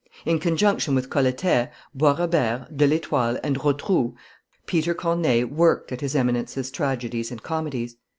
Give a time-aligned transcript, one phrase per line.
[0.25, 4.15] In conjunction with Colletet, Bois Robert, De l'Etoile, and Rotrou,
[4.65, 7.97] Peter Corneille worked at his Eminence's tragedies and comedies.